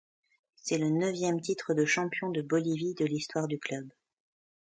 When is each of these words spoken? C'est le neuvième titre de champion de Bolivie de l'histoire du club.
C'est 0.55 0.79
le 0.79 0.89
neuvième 0.89 1.39
titre 1.39 1.75
de 1.75 1.85
champion 1.85 2.31
de 2.31 2.41
Bolivie 2.41 2.95
de 2.95 3.05
l'histoire 3.05 3.47
du 3.47 3.59
club. 3.59 3.87